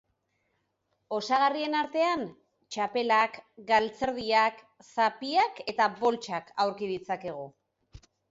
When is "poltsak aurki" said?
6.03-6.89